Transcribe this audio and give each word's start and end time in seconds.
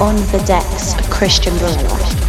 on 0.00 0.16
the 0.32 0.42
decks, 0.46 0.94
Cristian 1.10 1.52
Varela. 1.58 2.19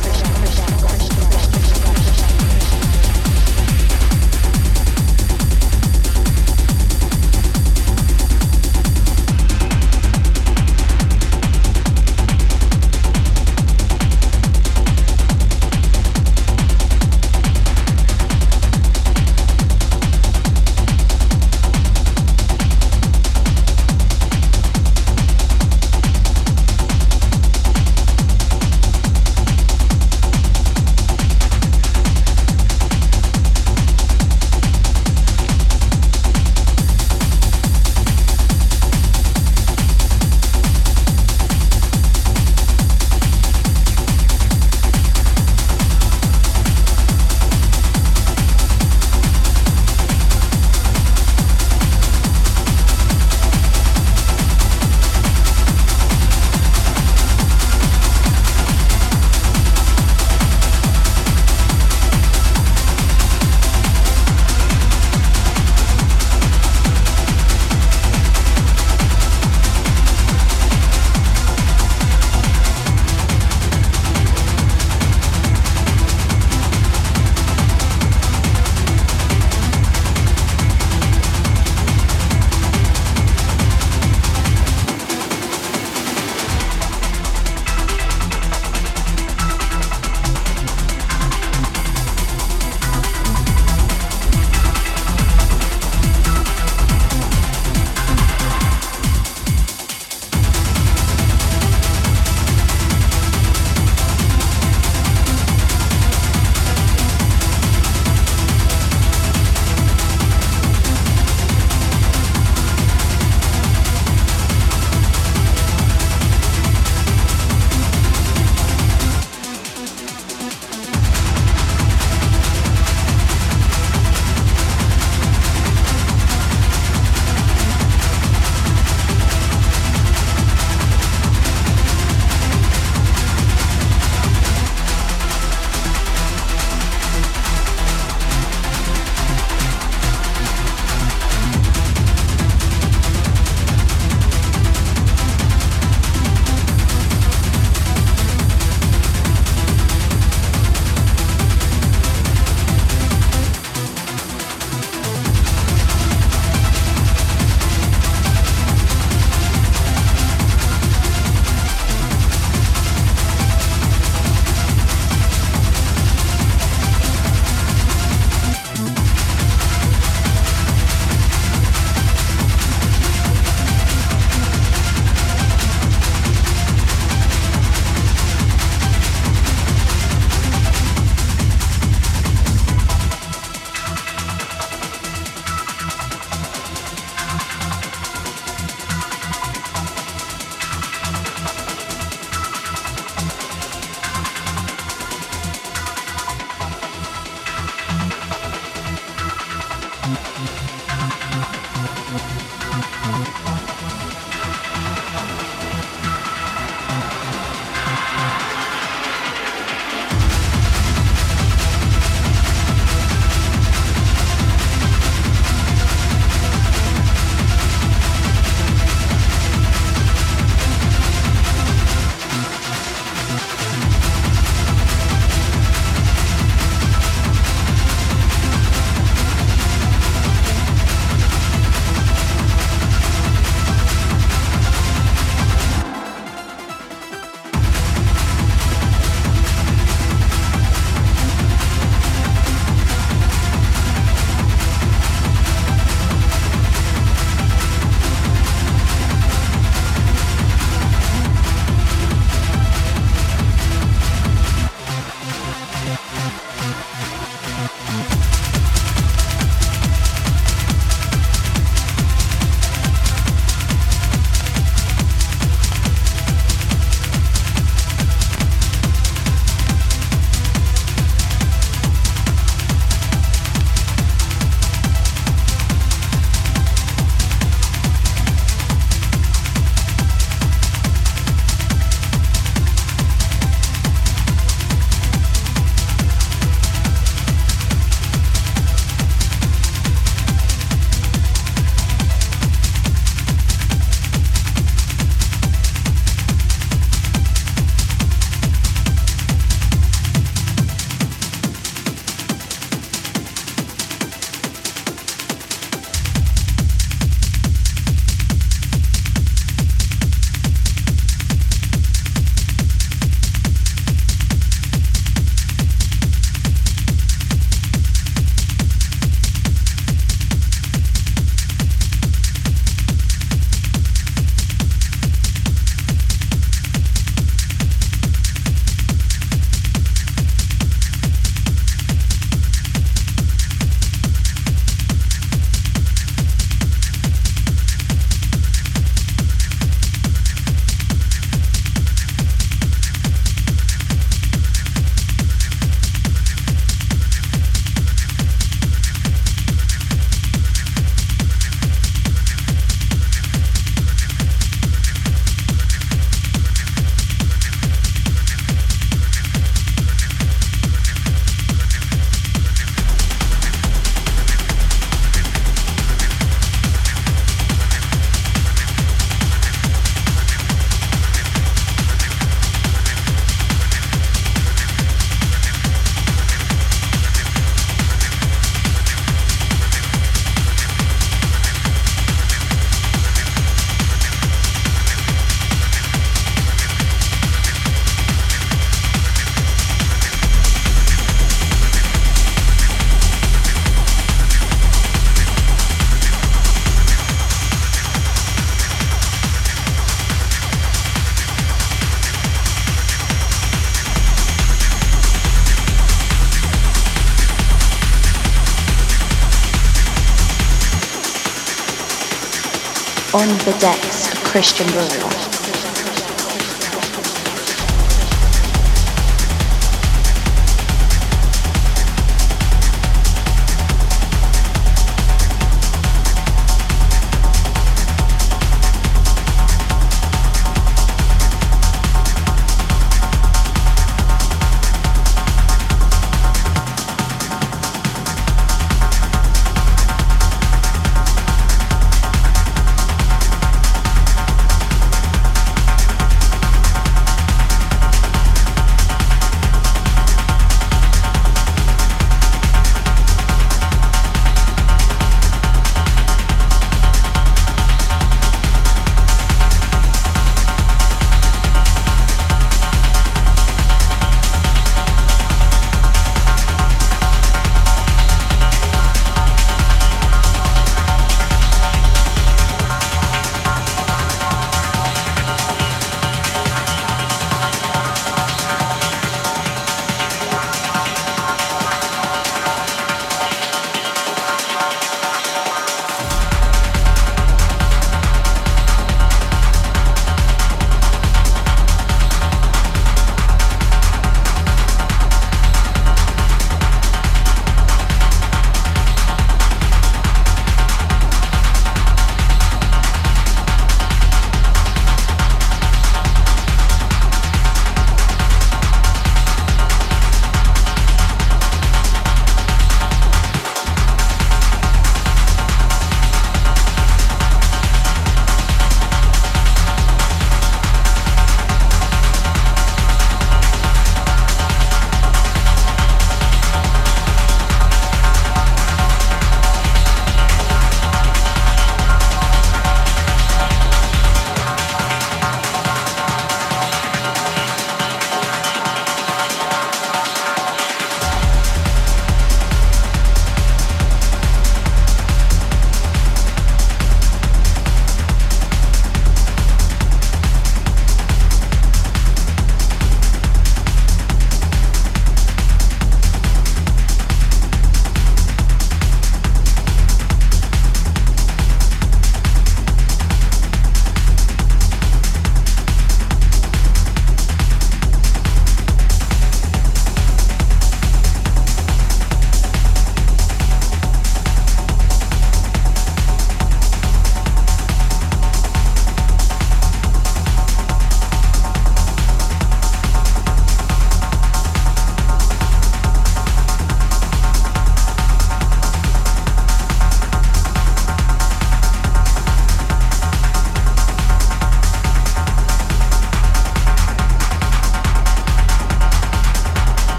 On 413.22 413.28
the 413.46 413.56
decks, 413.60 414.12
of 414.12 414.18
Cristian 414.24 414.66
Varela. 414.72 415.21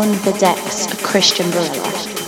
On 0.00 0.10
the 0.22 0.34
decks, 0.40 0.86
of 0.86 0.98
Cristian 1.02 1.44
Varela. 1.50 2.19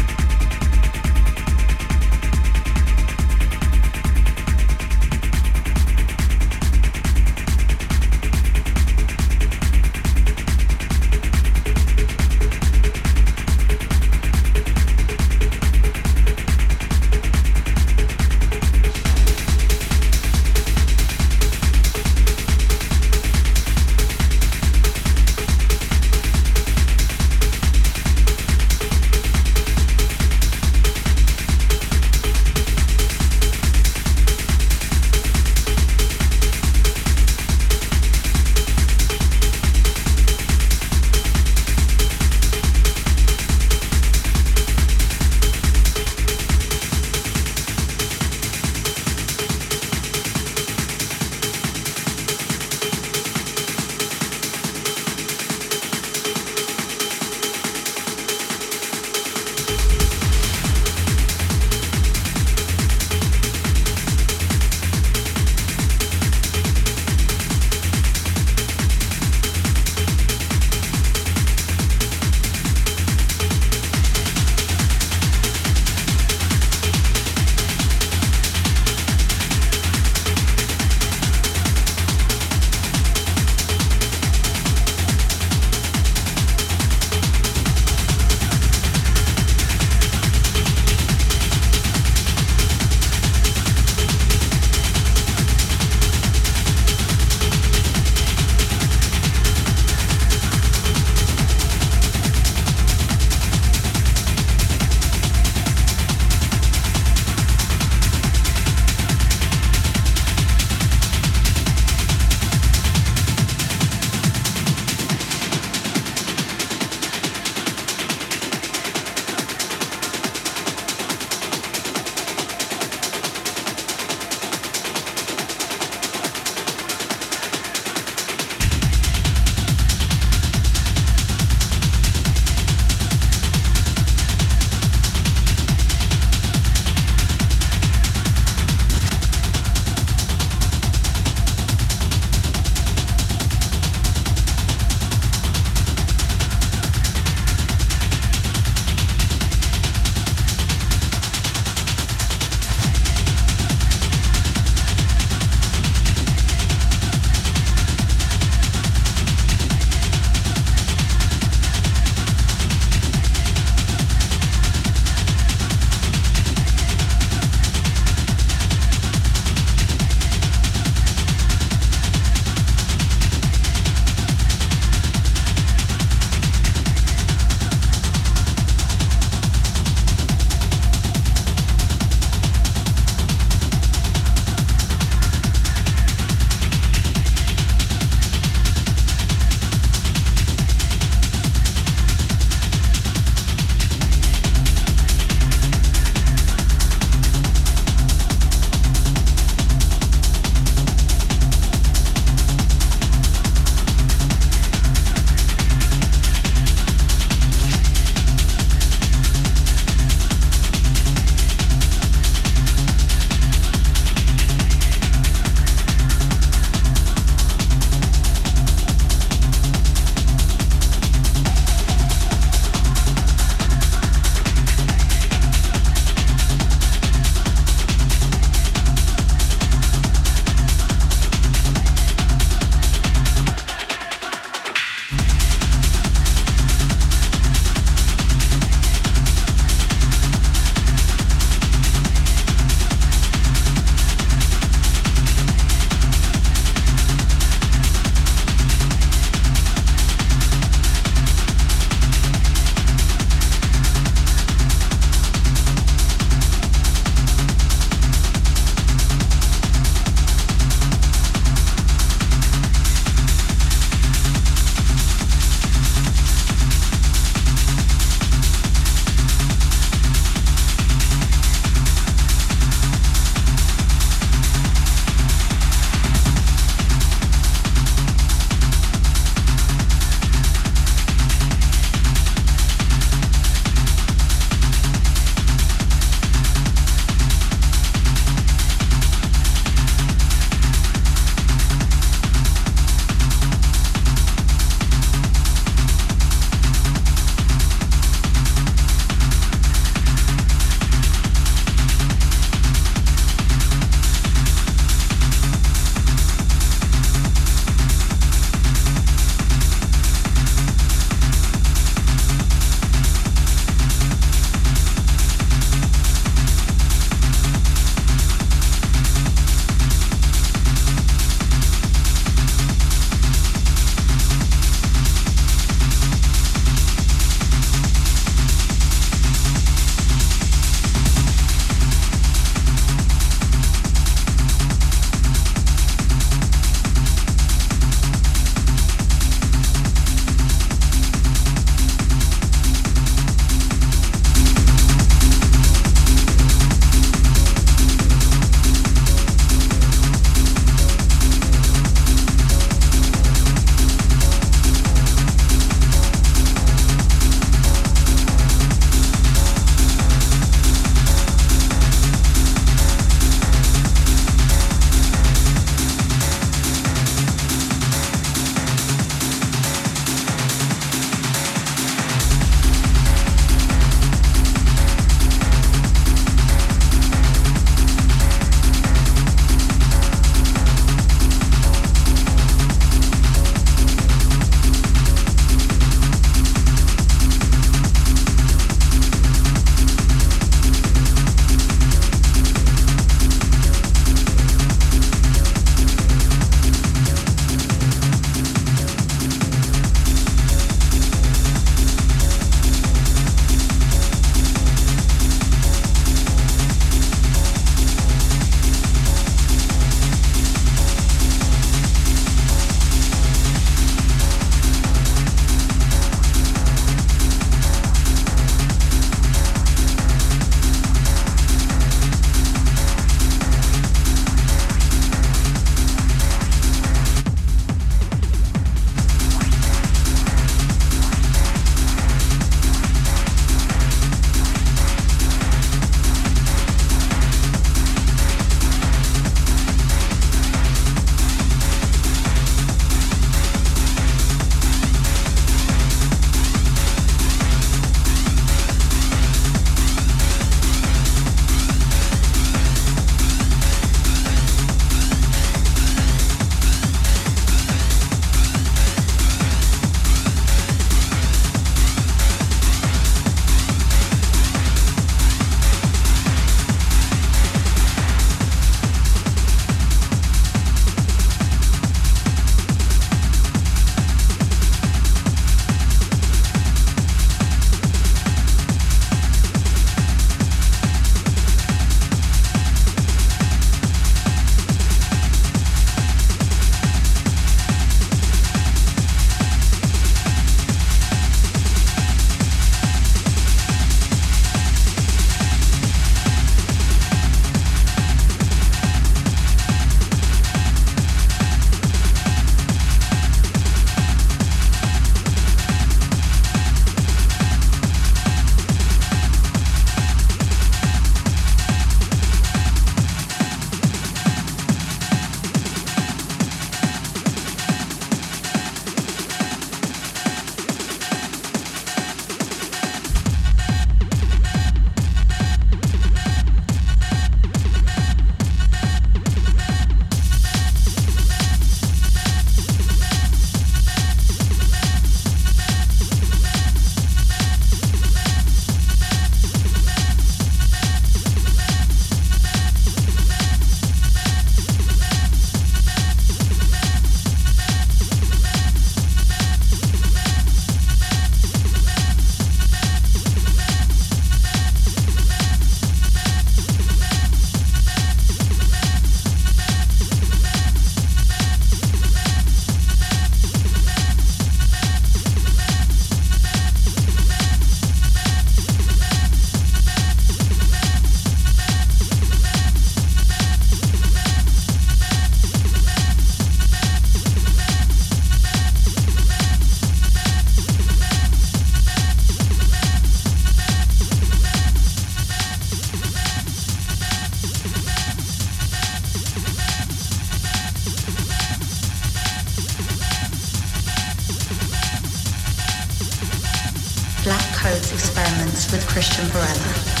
Experiments 598.41 598.71
with 598.71 598.87
Cristian 598.87 599.25
Varela. 599.25 600.00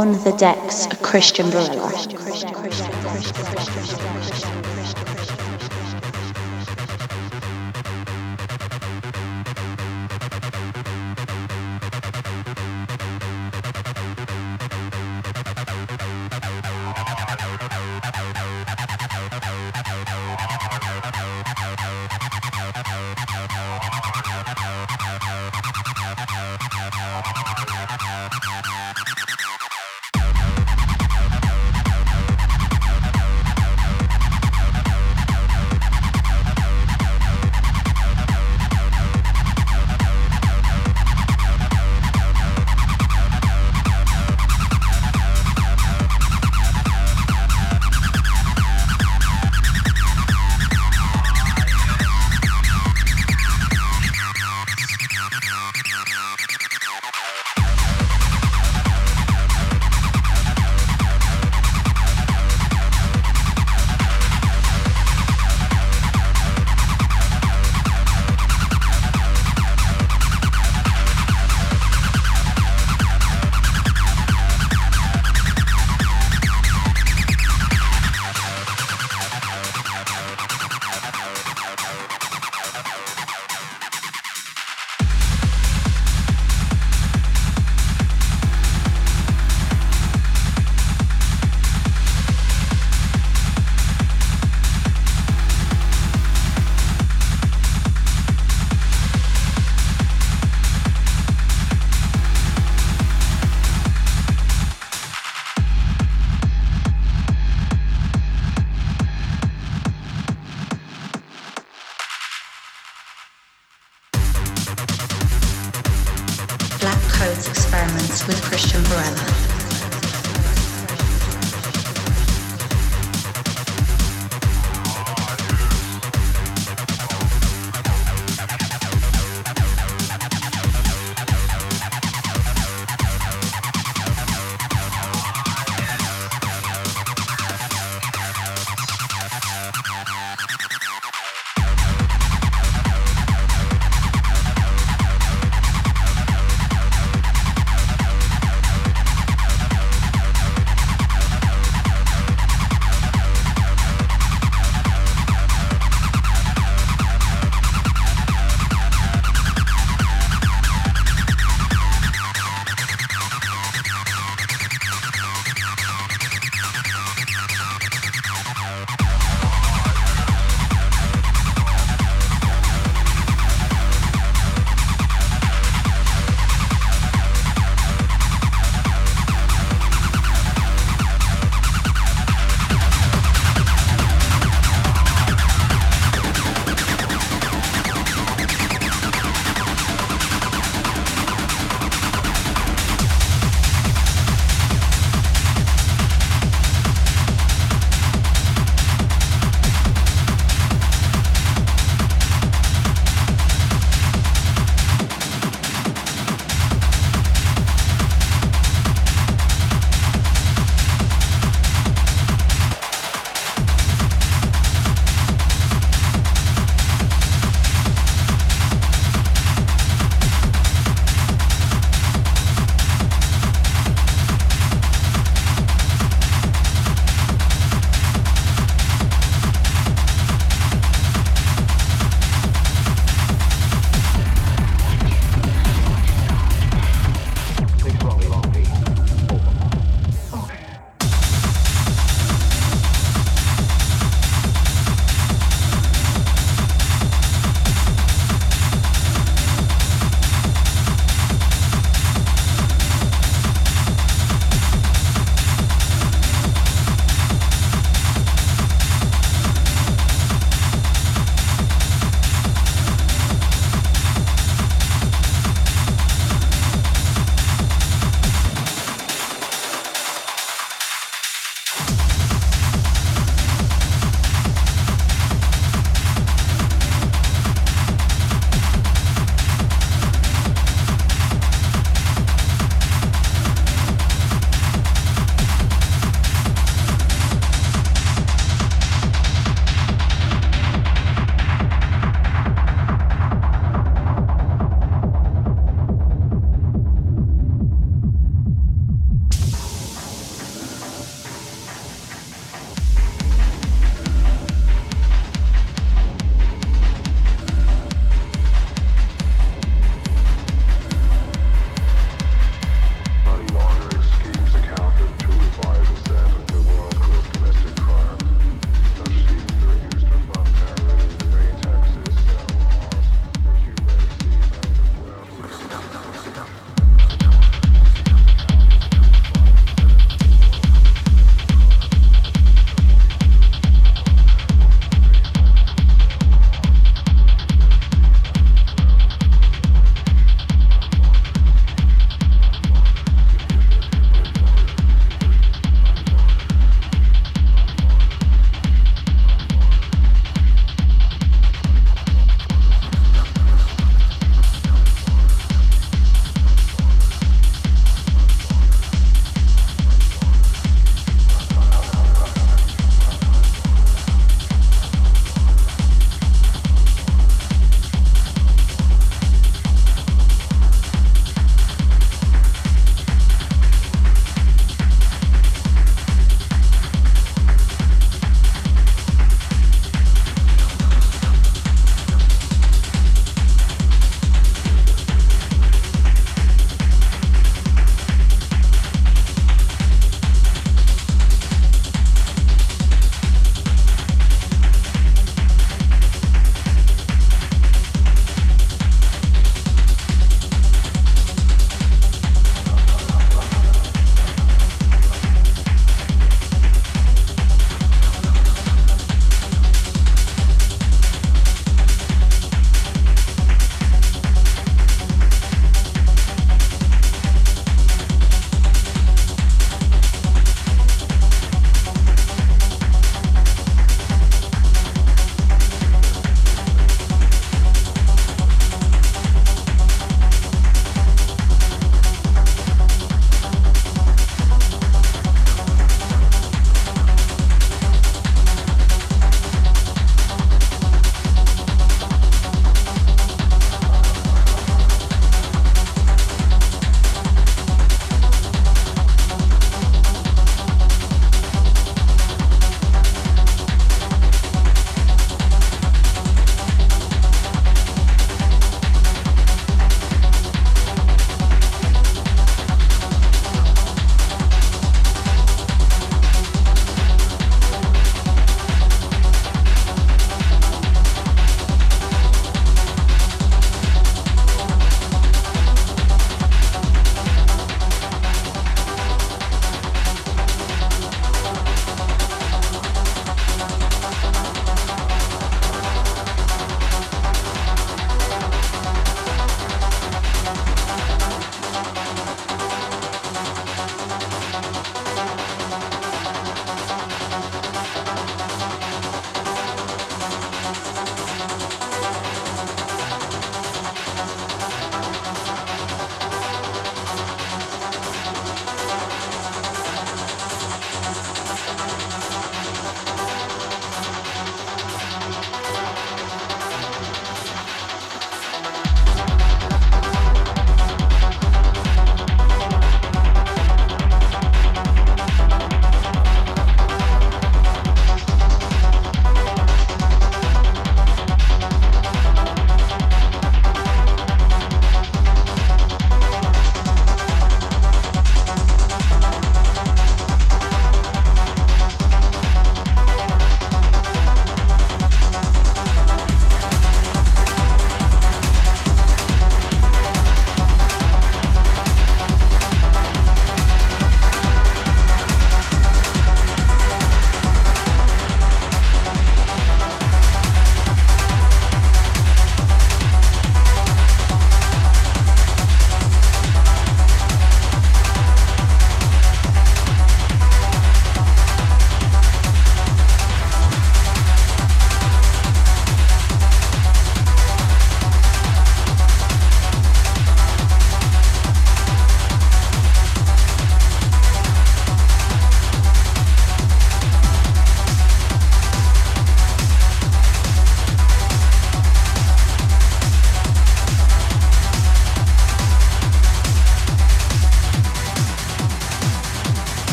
On 0.00 0.12
the 0.24 0.32
decks, 0.38 0.86
a 0.86 0.96
Cristian 0.96 1.50
Varela. 1.50 1.90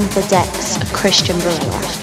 The 0.00 0.26
decks, 0.30 0.76
of 0.78 0.88
Cristian 0.92 1.36
Varela. 1.36 1.99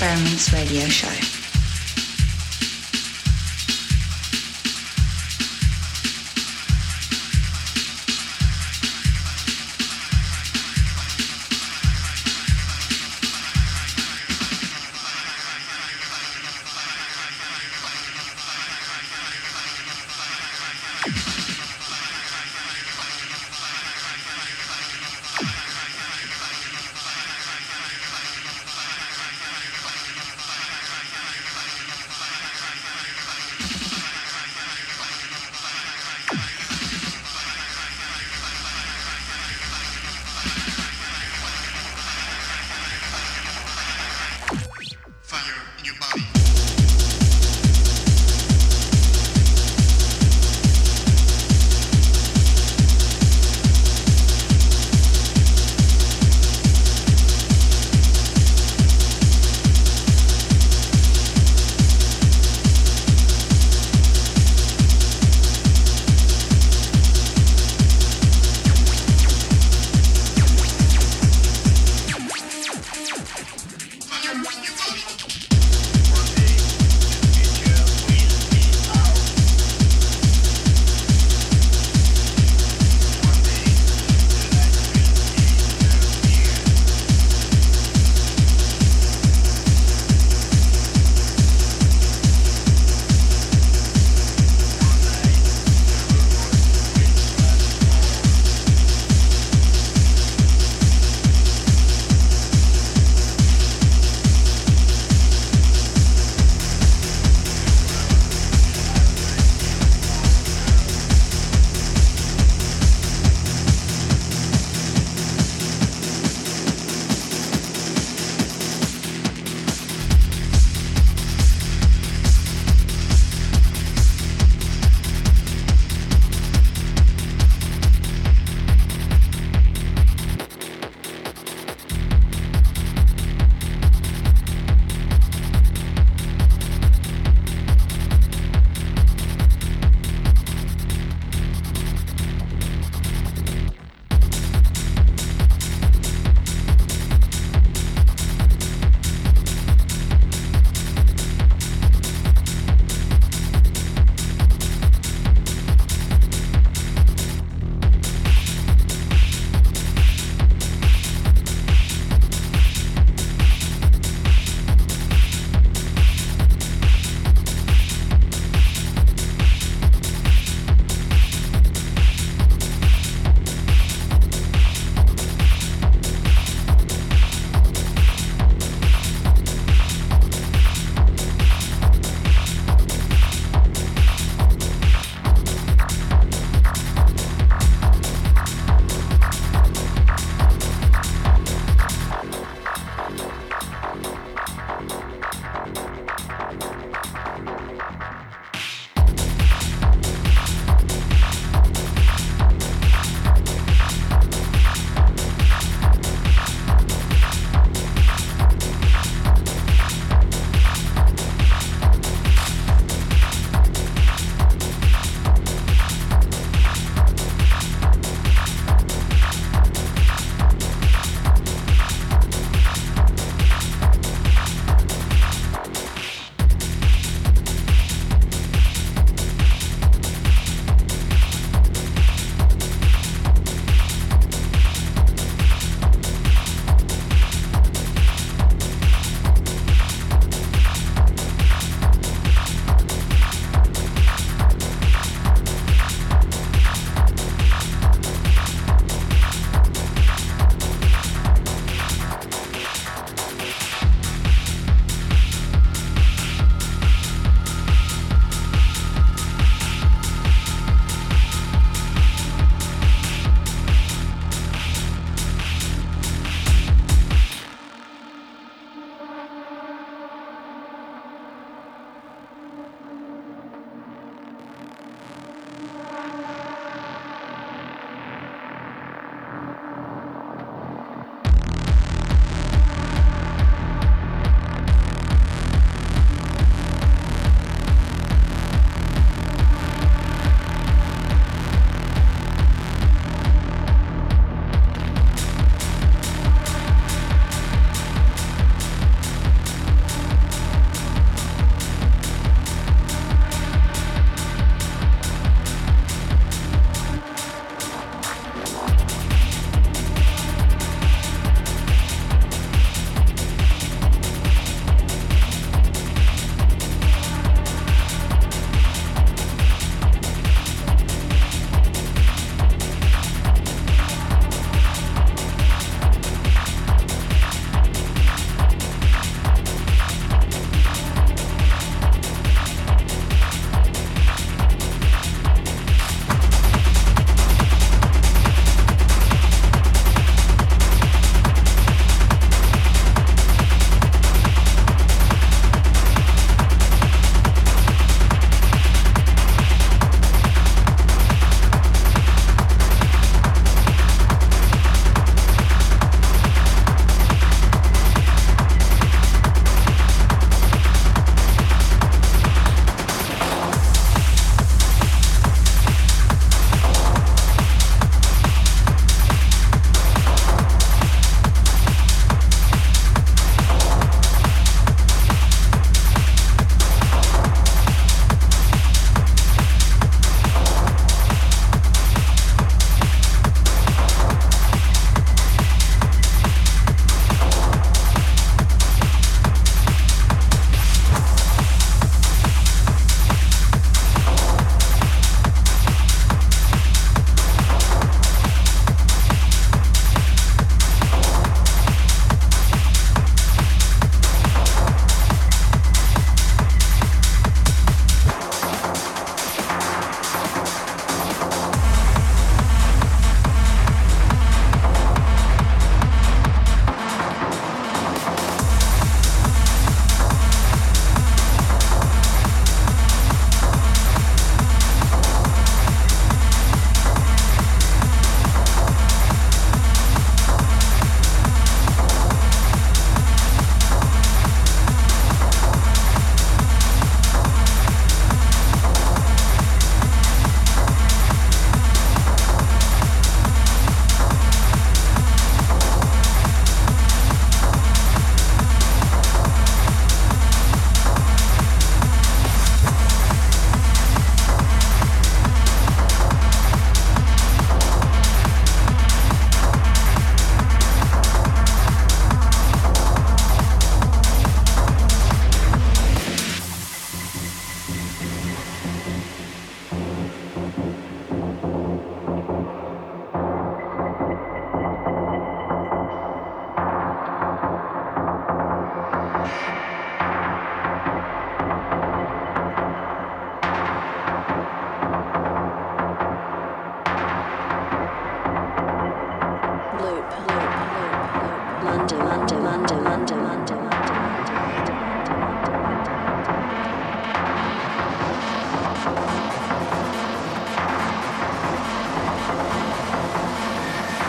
Experiments 0.00 0.52
radio 0.52 0.88
show. 0.88 1.27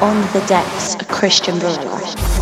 On 0.01 0.21
the 0.31 0.41
decks, 0.47 0.95
a 0.95 1.03
Cristian 1.03 1.59
Varela. 1.59 2.38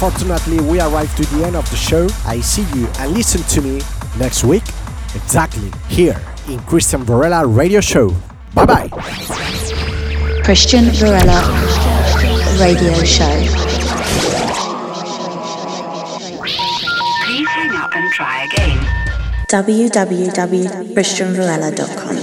Unfortunately, 0.00 0.60
we 0.60 0.80
arrived 0.80 1.16
to 1.16 1.24
the 1.34 1.44
end 1.44 1.56
of 1.56 1.68
the 1.70 1.76
show. 1.76 2.06
I 2.24 2.38
see 2.38 2.62
you 2.78 2.86
and 3.00 3.10
listen 3.10 3.42
to 3.42 3.60
me 3.60 3.80
next 4.16 4.44
week, 4.44 4.62
exactly 5.16 5.72
here 5.88 6.14
in 6.46 6.60
Cristian 6.70 7.02
Varela 7.02 7.44
Radio 7.44 7.80
Show. 7.80 8.14
Bye 8.54 8.64
bye. 8.64 8.86
Cristian 10.46 10.92
Varela 10.94 11.42
Radio 12.60 12.94
Show. 13.02 13.26
Please 17.26 17.48
hang 17.48 17.74
up 17.74 17.90
and 17.92 18.08
try 18.12 18.44
again. 18.44 18.78
www.cristianvarela.com. 19.50 22.17